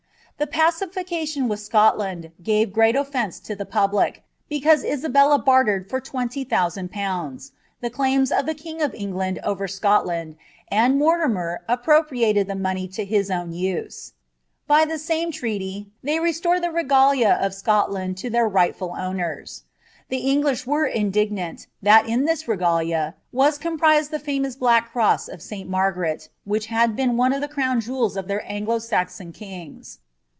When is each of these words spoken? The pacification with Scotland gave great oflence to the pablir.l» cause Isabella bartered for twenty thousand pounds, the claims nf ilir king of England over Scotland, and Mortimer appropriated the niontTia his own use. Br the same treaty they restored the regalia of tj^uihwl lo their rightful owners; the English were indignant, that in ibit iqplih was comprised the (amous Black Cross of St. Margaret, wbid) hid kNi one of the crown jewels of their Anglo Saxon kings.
The 0.37 0.47
pacification 0.47 1.47
with 1.47 1.59
Scotland 1.59 2.31
gave 2.41 2.73
great 2.73 2.95
oflence 2.95 3.39
to 3.43 3.55
the 3.55 3.63
pablir.l» 3.63 4.11
cause 4.63 4.83
Isabella 4.83 5.37
bartered 5.37 5.87
for 5.87 6.01
twenty 6.01 6.43
thousand 6.43 6.89
pounds, 6.91 7.51
the 7.79 7.91
claims 7.91 8.31
nf 8.31 8.47
ilir 8.49 8.57
king 8.57 8.81
of 8.81 8.91
England 8.95 9.37
over 9.43 9.67
Scotland, 9.67 10.35
and 10.69 10.97
Mortimer 10.97 11.59
appropriated 11.67 12.47
the 12.47 12.55
niontTia 12.55 13.05
his 13.05 13.29
own 13.29 13.51
use. 13.51 14.13
Br 14.67 14.83
the 14.87 14.97
same 14.97 15.31
treaty 15.31 15.91
they 16.03 16.19
restored 16.19 16.63
the 16.63 16.71
regalia 16.71 17.37
of 17.39 17.51
tj^uihwl 17.51 17.89
lo 18.23 18.29
their 18.31 18.47
rightful 18.49 18.95
owners; 18.97 19.61
the 20.09 20.25
English 20.27 20.65
were 20.65 20.87
indignant, 20.87 21.67
that 21.83 22.07
in 22.07 22.25
ibit 22.25 22.47
iqplih 22.47 23.13
was 23.31 23.59
comprised 23.59 24.09
the 24.09 24.17
(amous 24.25 24.55
Black 24.57 24.91
Cross 24.91 25.27
of 25.27 25.39
St. 25.39 25.69
Margaret, 25.69 26.29
wbid) 26.47 26.63
hid 26.63 26.97
kNi 26.97 27.13
one 27.15 27.31
of 27.31 27.41
the 27.41 27.47
crown 27.47 27.79
jewels 27.79 28.17
of 28.17 28.27
their 28.27 28.41
Anglo 28.51 28.79
Saxon 28.79 29.31
kings. 29.31 29.99